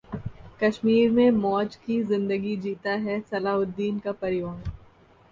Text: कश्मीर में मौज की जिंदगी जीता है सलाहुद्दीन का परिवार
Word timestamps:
कश्मीर 0.61 1.09
में 1.11 1.29
मौज 1.31 1.75
की 1.75 2.01
जिंदगी 2.03 2.55
जीता 2.57 2.91
है 3.03 3.19
सलाहुद्दीन 3.21 3.99
का 3.99 4.11
परिवार 4.13 4.63